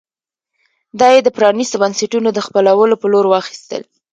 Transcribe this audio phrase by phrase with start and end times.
[0.99, 3.81] دا یې د پرانېستو بنسټونو د خپلولو په لور واخیستل.